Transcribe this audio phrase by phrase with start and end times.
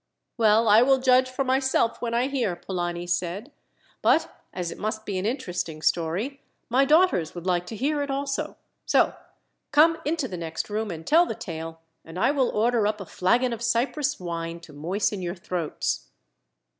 [0.35, 3.51] "Well, I will judge for myself when I hear," Polani said.
[4.01, 8.09] "But, as it must be an interesting story, my daughters would like to hear it
[8.09, 8.57] also.
[8.87, 9.13] So,
[9.71, 13.05] come into the next room and tell the tale, and I will order up a
[13.05, 16.07] flagon of Cyprus wine to moisten your throats."